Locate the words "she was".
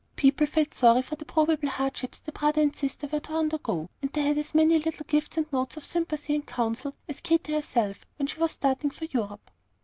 8.25-8.53